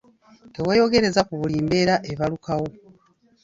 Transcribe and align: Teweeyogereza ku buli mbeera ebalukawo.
Teweeyogereza 0.53 1.21
ku 1.27 1.33
buli 1.39 1.55
mbeera 1.65 1.95
ebalukawo. 2.11 2.67